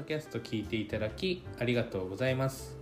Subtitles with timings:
[0.00, 2.74] ドキャスト聞いていただきありがとうございます、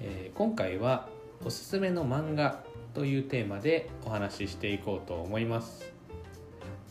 [0.00, 1.08] えー、今回は
[1.44, 5.92] おすすめの漫画というテーマでお話ししていこうと思います。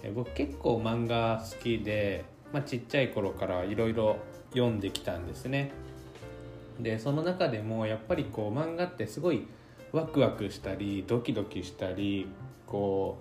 [0.03, 4.17] え僕結構漫画好きで、まあ、ちっちゃい頃からいろいろ
[4.51, 5.71] 読んできたんですね。
[6.79, 9.47] でその中でもやっぱりこう漫画ってすごい
[9.91, 12.27] ワクワクしたりドキドキしたり
[12.67, 13.17] こ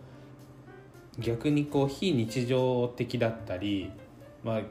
[1.18, 3.90] う逆にこう非日常的だったり、
[4.44, 4.62] まあ、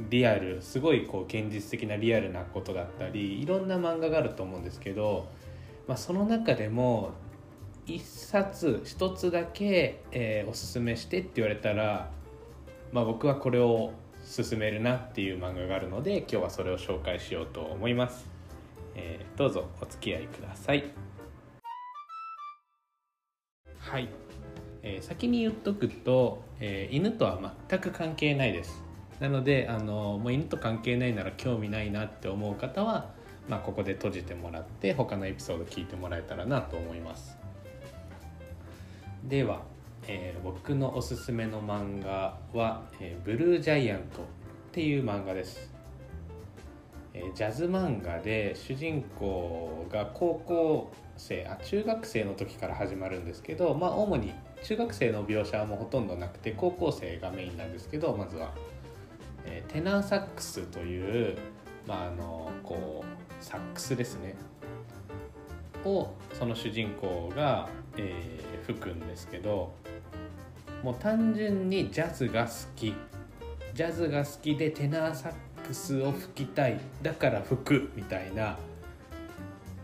[0.00, 5.28] リアルすごいこう現実的なリアルなことだったりいろんな漫画があると思うんですけど、
[5.86, 7.12] まあ、その中でも
[7.86, 12.10] 1冊1つだけ、えー、おすすめしてって言われたら、
[12.92, 13.92] まあ、僕はこれを
[14.36, 18.26] 勧めるなっていう漫画があるので今日はそれを紹介しようと思います、
[18.94, 20.84] えー、どうぞお付き合いください。
[23.78, 24.08] はい、
[24.82, 28.83] えー、先に言っとくと、えー、犬とは全く関係ないです。
[29.24, 33.10] なのであのもう犬と関係ないなら興味ないなって思う方は、
[33.48, 37.38] まあ、ここで閉じてもらって他のエピソード聞いてもらえたらなと思います。
[39.24, 39.62] では、
[40.06, 44.24] えー、僕のおすすめの漫画は「えー、ブルージャイアント」っ
[44.72, 45.72] ていう漫画です、
[47.14, 58.52] え、ジャズ漫画で主人公が高校生あ中学生の時から始まるんですけどまあ主に中学生の描写はもうほとんどなくて高校生がメインなんですけどまずは、
[59.46, 61.36] えー、テナーサックスという
[61.86, 64.34] まああのこうサックスですね。
[65.84, 67.68] をその主人公が、
[67.98, 69.74] えー、吹くんですけど
[70.82, 72.94] もう単純にジャズが好き。
[73.74, 75.32] ジャズが好きでテナーサッ
[75.66, 76.80] クスを吹きたい。
[77.02, 78.56] だから吹くみたいな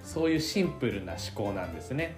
[0.02, 2.16] そういうシンプルな思考なんですね。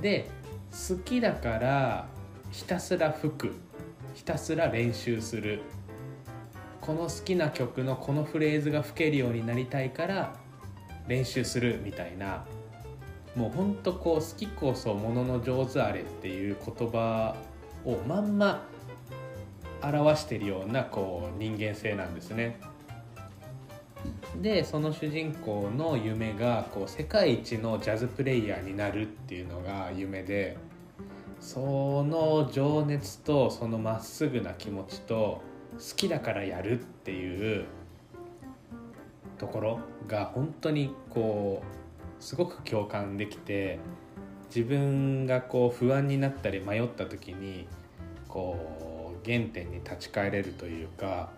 [0.00, 0.28] で
[0.70, 2.06] 好きだから
[2.50, 3.52] ひたすら吹く。
[4.14, 5.62] ひたすら練習する。
[6.82, 10.34] この好きな曲のこのフレーズが吹けるようになりたいから
[11.06, 12.44] 練習するみたいな
[13.36, 17.36] もうほんとこう好きこそものの上手あれっていう言葉
[17.84, 18.64] をまんま
[19.80, 22.58] 表してるようなこう人間性なんですね。
[24.40, 30.56] でその主人公の夢がこう世界一のジャズプレイヤーになるっていうのが夢で
[31.38, 35.42] その情熱とそのまっすぐな気持ちと
[35.74, 37.64] 好きだからやるっていう
[39.38, 41.62] ところが本当にこ
[42.20, 43.78] うすごく共感できて
[44.54, 47.66] 自分がこう不安になったり迷った時に
[48.28, 51.30] こう原点に立ち返れるというか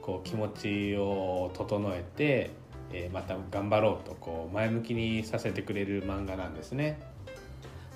[0.00, 2.50] こう気持ちを整えて、
[2.92, 6.98] え、また頑張ろうとこう前向きにさせてくれる漫画なんですね。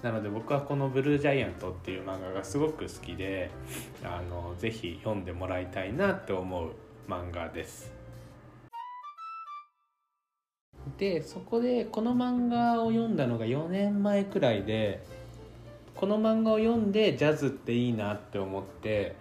[0.02, 3.50] なので僕はこの「ブルージャイアント」っていう漫画がすごく好きで
[4.04, 6.70] あのぜひ読んでもらいたいなって思う
[7.08, 7.92] 漫画です。
[10.98, 15.02] でそこでこの漫画を読んだのが4年前くらいで
[15.96, 19.16] この漫画を読んでジャズっていいなって思って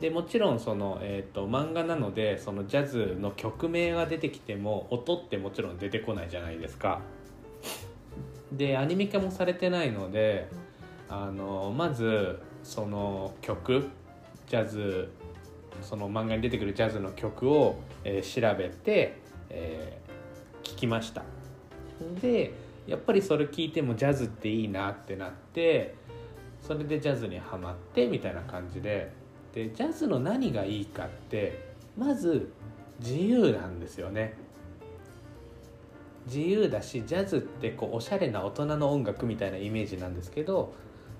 [0.00, 7.00] でもちろんその、えーと、漫画なのでそのジャズの曲名が出てきても音ってもちろん出てこないじゃないですか。
[8.52, 10.48] でアニメ化もされてないので
[11.08, 13.88] あのまずその曲
[14.48, 15.10] ジャズ
[15.82, 19.16] その漫画に出てくるジャズの曲を、えー、調べて、
[19.48, 19.98] え
[20.62, 21.22] 聞きました。
[22.20, 22.52] で
[22.86, 25.94] やっぱりそれ聞いてもジャズっていいなってなって
[26.60, 29.12] それでジャズにはまってみたいな感じで。
[29.54, 32.52] でジャズの何がいいかってまず
[33.00, 34.36] 自由なんですよね。
[36.26, 40.72] 自由だしジャズってこうおしゃれな大人の音楽みたいなイメージなんですけど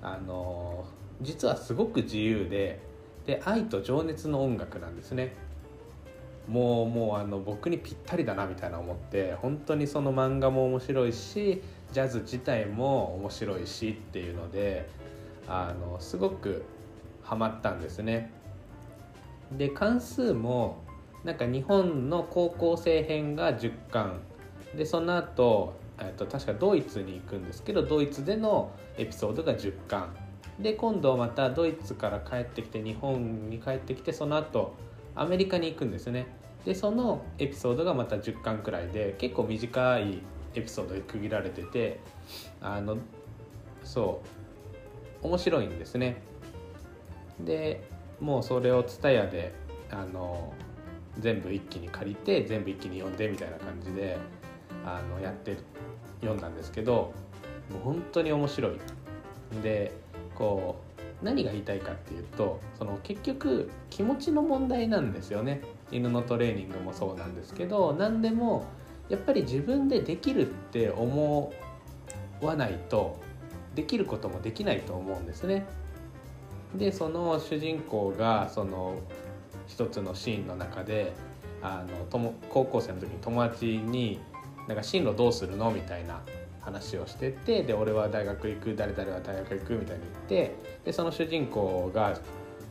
[0.03, 0.85] あの
[1.21, 2.81] 実はすごく自由で
[3.27, 5.35] で愛と情熱の音楽なんですね
[6.49, 11.63] もうもうあの僕にぴったりだなみたいな思って本当にその漫画も面白いし
[11.93, 14.89] ジャズ自体も面白いしっていうので
[15.47, 16.65] あのすごく
[17.23, 18.33] ハマったんですね。
[19.53, 20.79] で関数も
[21.25, 24.21] なんか日本の高校生編が10巻
[24.75, 30.15] でその後えっと確かドイツに行くんですけどドイツでのエピソードが10巻。
[30.59, 34.75] で今度またドイツから帰ってきて日本に帰ってきてその後
[35.15, 36.27] アメリカに行くんですね。
[36.65, 40.23] でそのエピソードがまた10巻くらいで結構短い
[40.55, 42.01] エピソードで区切られてて
[42.61, 42.99] あの
[43.83, 44.23] そ
[45.23, 46.23] う面白いんですね。
[47.41, 47.83] で
[48.21, 49.55] もうそれを TSUTAYA で
[49.91, 50.53] あの
[51.19, 54.19] 全部一気に借りて全部一気に読んでみたいな感じで
[54.85, 55.57] あのやって
[56.21, 57.13] 読んだんですけど
[57.71, 58.73] もう本当に面白い
[59.63, 59.93] で
[60.35, 60.77] こ
[61.23, 68.65] う何が言いたいかっていうとその結局気持ちの問題なんですよね犬のトレーニングもそうなんですけど何でも
[69.09, 71.53] やっぱり自分でできるって思
[72.41, 73.21] わないと
[73.75, 75.67] できることもできないと思うんですね。
[76.75, 78.95] でその主人公がその
[79.67, 81.13] 一つのシーンの中で
[81.63, 84.21] あのとも高校生の時に友達に
[84.69, 86.21] 「なんか進路どうするの?」みたいな
[86.61, 90.55] 話をしててで俺は大学行く誰々は大学行くみたいに言って
[90.85, 92.17] でその主人公が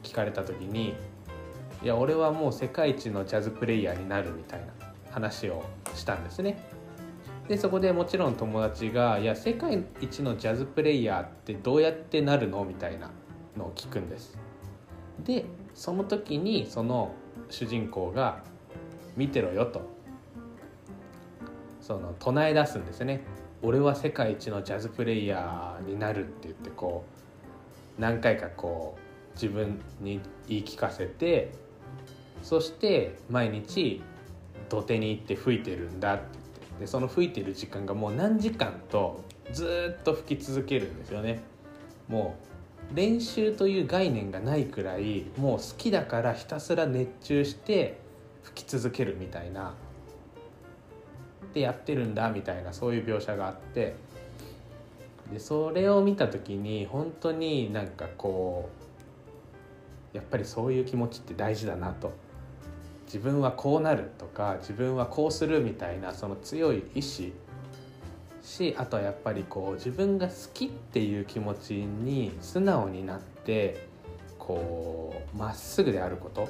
[0.03, 0.93] 聞かれた時に
[1.83, 4.67] 「いや俺はもう世界一のジャズプレイヤーになる」みたいな
[5.11, 5.63] 話を
[5.95, 6.63] したんですね。
[7.47, 13.09] でそこでもちろん友達が「いや世界一のジャズプレイヤーってどうやってなるの?」みたいな
[13.57, 14.37] のを聞くんです。
[15.23, 17.11] でその時にその
[17.49, 18.43] 主人公が
[19.17, 19.81] 「見てろよ」と
[21.89, 23.21] その唱え出すんですね。
[23.63, 27.03] 俺は世界一のジャズプレイヤーになるって言ってこ
[27.97, 31.51] う何回かこう自分に言い聞かせて
[32.43, 34.03] そして毎日
[34.69, 41.41] 土手に行って吹いてるんだって言ってでその吹いてる時間がもう何時間とずっと吹き続けるんですよね
[42.07, 42.35] も
[42.93, 47.99] う練習という概念がないくらいもう好きだからひたすら熱中して
[48.43, 49.73] 吹き続けるみたいな
[51.53, 53.95] でやってるんだみたいなそういう描写があって
[55.31, 58.69] でそれを見た時に本当になんかこ
[60.13, 62.11] うやっぱりそういう気持ちって大事だなと。
[63.05, 67.33] 自分はこうなるとか自分はこうするみたいなその強い意志。
[68.41, 73.87] しあとはやっぱりこう自分が好きっていう気持ちに素直になって
[74.37, 76.49] こうまっすぐであること。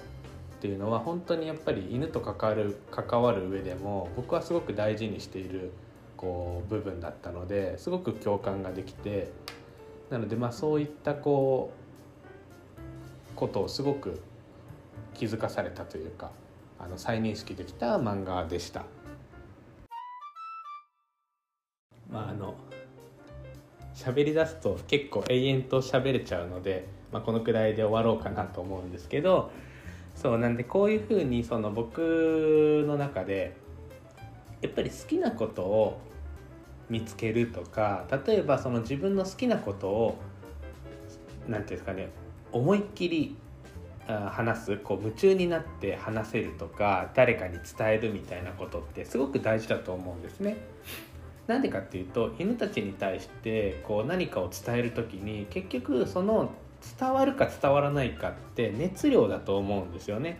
[0.59, 5.71] っていうのは本当にやっぱり犬と関わる関わる上でも僕はすごく大事にしている
[6.17, 9.31] こう部分だったのですごく共感ができて
[10.09, 11.71] なのでまあそういったこ
[13.33, 14.21] うことをすごく
[15.13, 16.31] 気づかされたというか
[16.77, 18.83] あの再認識できた漫画でした。
[22.11, 22.55] まああの
[23.95, 29.51] 喋り出すと結構永遠と喋れちゃうので、まあ、このくらいで終わろうかなと思うんですけど
[30.21, 33.55] そうなんでこういうふうにその僕の中で
[34.61, 36.01] やっぱり好きなことを
[36.89, 40.17] 見つけるとか例えばその自分の好きなことを
[41.47, 42.09] 何て言うんですかね
[42.51, 43.37] 思いっきり
[44.07, 50.57] 話すこう夢中になって話せるとか誰かに伝えるみたいなことってすごく大事だと思うんですね。
[51.47, 56.51] なんでかっていうと犬たちに対してこう何かを伝える時に結局その
[56.99, 60.39] 伝わるか伝わらないかって熱量だと思うんですよね。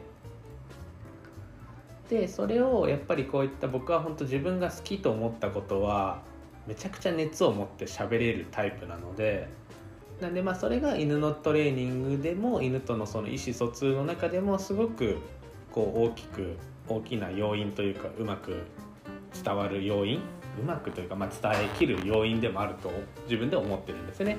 [2.09, 6.23] でそれをやっぱりこういった僕は本当自分が好きと思ったことは
[6.65, 9.47] めちゃくちゃ熱を持って喋れるタイプなので
[10.19, 15.17] なんでまあそれが犬のトレーニングでも犬とのその意思疎通の中でもすごく
[15.71, 18.63] こう大きく大きな要因というかうまく
[19.43, 20.19] 伝わる要因
[20.59, 22.91] うまくというか、まあ、伝えきる要因でもあると
[23.25, 24.37] 自分で思ってるんですね。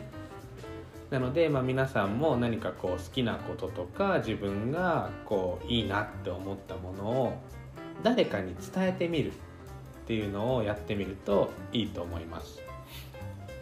[1.11, 7.39] なので、まあ、皆さんも何かこう好きなこととか自分がこういいなって思ったものを
[8.03, 9.35] 誰かに伝えてみるっ
[10.07, 12.61] ていうのをやってみるといいと思います。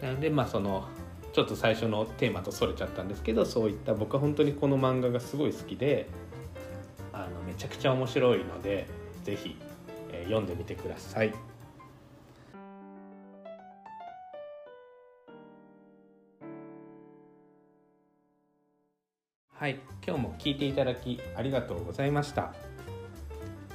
[0.01, 0.87] なのでまあその
[1.33, 6.07] ちょっと最初のテーマとそれちゃったんですけどそういった僕は本当にこの漫画がすごい好きで
[7.13, 8.87] あのめちゃくちゃ面白いので
[9.23, 9.55] 是非、
[10.11, 11.48] えー、読んでみてください。
[19.59, 22.53] はい今日も聞いていただきありがとうございました、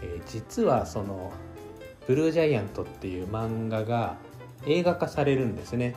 [0.01, 1.31] えー、実はその
[2.09, 4.17] 「ブルージャイアント」っていう漫画が
[4.65, 5.95] 映画化されるんですね。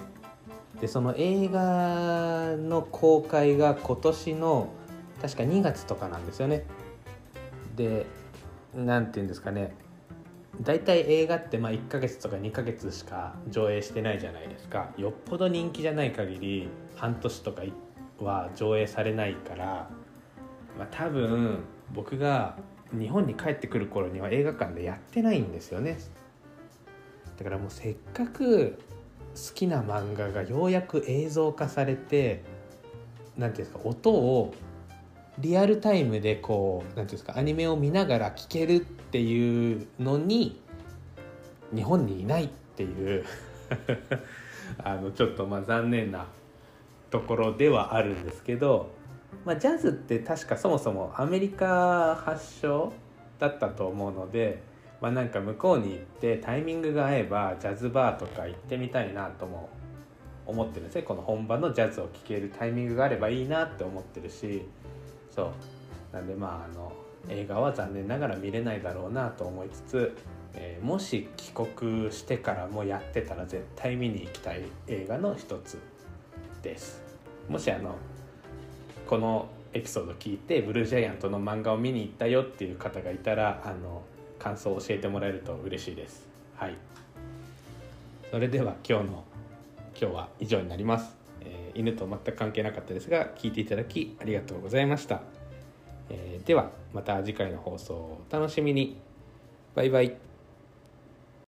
[0.82, 4.68] でその映画の公開が今年の
[5.22, 6.66] 確か2月とかなんですよね。
[7.78, 8.08] で
[8.76, 9.74] 何て言うんですかね。
[10.60, 14.90] 大体映画ってまあ1ヶ月とか2ヶ月しか上映してないじゃないですか。
[14.98, 16.68] よっぽど人気じゃない限り
[16.98, 17.62] 半年とか
[18.20, 19.90] は上映されないから、
[20.78, 21.60] まあ、多分
[21.94, 22.58] 僕が
[22.98, 25.98] 日本に帰ってくる頃には映画館でやってないんですよね。
[27.38, 28.80] だからもうせっかく
[29.36, 32.44] 好きな漫画がようやく映像化されて
[33.38, 34.54] 何ていうんですか音を
[35.38, 40.60] リアルタイムでこう何ていうんですかアニメを見ながら聴けるっていうのに
[41.76, 43.24] 日本にいないっていう。
[44.84, 46.28] あのちょっとまあ残念な
[47.10, 48.90] ところではあるんですけど、
[49.46, 52.94] まあ、ジャズって確かそもそもアメリカ発祥
[53.40, 54.62] だったと思うので、
[55.00, 59.70] まあ、なんか向こうに行ってタイミングが合えばジャズバーとか行ってみたいなとも
[60.46, 61.04] 思ってるんですね。
[61.04, 64.66] この本場のジャズを聴けるタイミングがあればいいなって思ってるし
[65.30, 65.52] そう。
[66.14, 66.94] なんでまああの
[67.30, 70.18] 映画は残念ながら見れないだろうなと思いつつ、
[70.54, 75.78] えー、もし帰国してからもやってたら絶対見に行きたい映画の一つ。
[76.68, 77.02] です。
[77.48, 77.96] もしあの
[79.08, 84.02] このエピソード聞いてブルージャイアントの漫画を見に行ったよっていう方がいたらあの
[84.38, 86.28] 感想を教えてもらえると嬉しいです。
[86.56, 86.76] はい。
[88.30, 89.24] それでは今日の
[90.00, 95.22] 今日は以上になります、えー、犬と全く関係なかったですが聞いていただきありがとうございました、
[96.10, 98.98] えー、ではまた次回の放送をお楽しみに。
[99.74, 100.27] バイバイ。